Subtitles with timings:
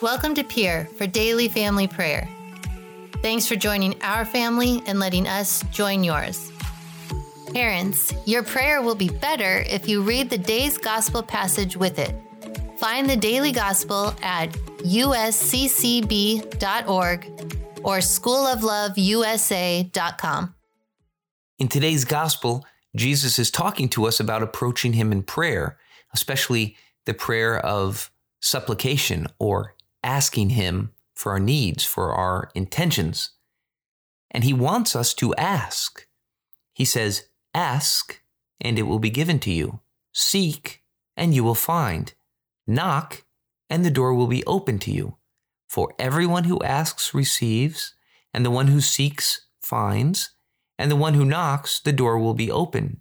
[0.00, 2.28] Welcome to Peer for Daily Family Prayer.
[3.20, 6.52] Thanks for joining our family and letting us join yours.
[7.52, 12.14] Parents, your prayer will be better if you read the day's gospel passage with it.
[12.78, 16.44] Find the daily gospel at usccb.org
[17.82, 20.54] or schoolofloveusa.com.
[21.58, 25.76] In today's gospel, Jesus is talking to us about approaching him in prayer,
[26.14, 33.30] especially the prayer of supplication or asking him for our needs, for our intentions.
[34.30, 36.06] And he wants us to ask.
[36.74, 38.20] He says, Ask,
[38.60, 39.80] and it will be given to you.
[40.12, 40.82] Seek,
[41.16, 42.12] and you will find.
[42.66, 43.24] Knock,
[43.68, 45.16] and the door will be open to you.
[45.68, 47.94] For everyone who asks receives,
[48.32, 50.30] and the one who seeks finds,
[50.78, 53.00] and the one who knocks, the door will be open.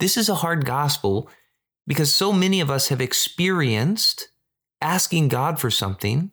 [0.00, 1.30] This is a hard gospel
[1.86, 4.28] because so many of us have experienced
[4.80, 6.30] asking God for something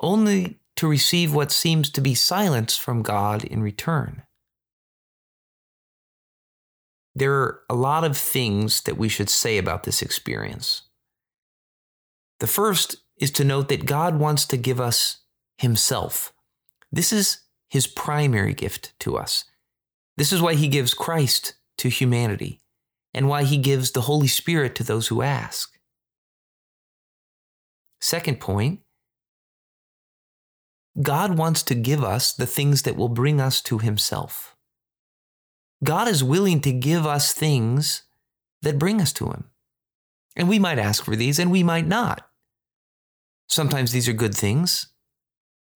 [0.00, 4.22] only to receive what seems to be silence from God in return.
[7.14, 10.82] There are a lot of things that we should say about this experience.
[12.40, 15.18] The first is to note that God wants to give us
[15.58, 16.32] Himself.
[16.90, 19.44] This is His primary gift to us.
[20.16, 22.60] This is why He gives Christ to humanity
[23.14, 25.71] and why He gives the Holy Spirit to those who ask.
[28.02, 28.80] Second point
[31.00, 34.56] God wants to give us the things that will bring us to Himself.
[35.84, 38.02] God is willing to give us things
[38.60, 39.44] that bring us to Him.
[40.34, 42.28] And we might ask for these and we might not.
[43.48, 44.88] Sometimes these are good things,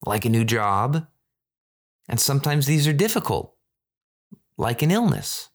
[0.04, 1.06] like a new job,
[2.08, 3.54] and sometimes these are difficult,
[4.58, 5.50] like an illness.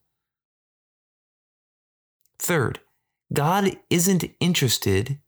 [2.39, 2.79] Third,
[3.33, 5.19] God isn't interested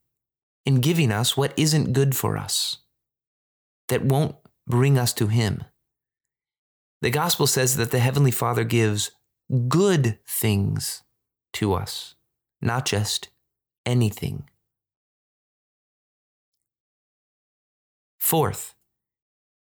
[0.65, 2.77] in giving us what isn't good for us,
[3.89, 4.35] that won't
[4.67, 5.63] bring us to Him.
[7.01, 9.11] The gospel says that the Heavenly Father gives
[9.67, 11.03] good things
[11.53, 12.15] to us,
[12.61, 13.29] not just
[13.85, 14.49] anything.
[18.19, 18.73] Fourth,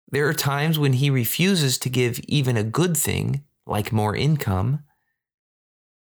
[0.10, 4.84] there are times when he refuses to give even a good thing, like more income,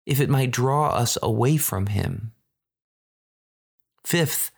[0.05, 2.31] if it might draw us away from him.
[4.05, 4.51] Fifth,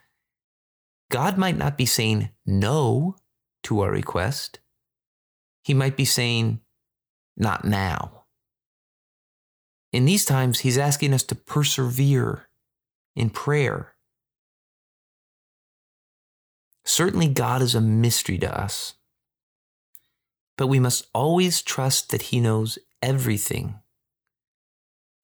[1.09, 3.15] God might not be saying no
[3.63, 4.59] to our request.
[5.63, 6.61] He might be saying,
[7.35, 8.25] not now.
[9.91, 12.47] In these times, he's asking us to persevere
[13.15, 13.95] in prayer
[16.89, 18.95] Certainly, God is a mystery to us.
[20.57, 23.75] But we must always trust that He knows everything,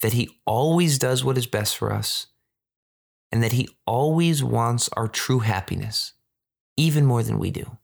[0.01, 2.28] that He always does what is best for us,
[3.35, 6.13] and that He always wants our true happiness,
[6.78, 7.78] even more than we do.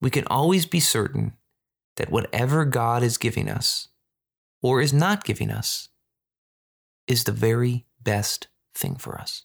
[0.00, 1.34] We can always be certain
[1.96, 3.88] that whatever God is giving us,
[4.62, 5.90] or is not giving us,
[7.06, 9.44] is the very best thing for us.